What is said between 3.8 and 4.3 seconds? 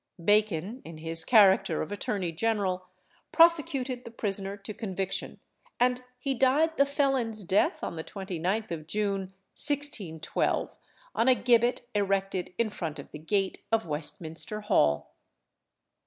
the